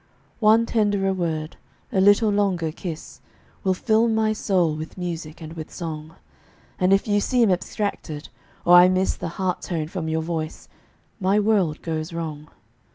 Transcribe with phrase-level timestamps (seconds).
[0.39, 1.57] One tenderer word,
[1.91, 3.21] a little longer kiss,
[3.63, 6.15] Will fill my soul with music and with song;
[6.79, 8.29] And if you seem abstracted,
[8.65, 10.67] or I miss The heart tone from your voice,
[11.19, 12.49] my world goes wrong.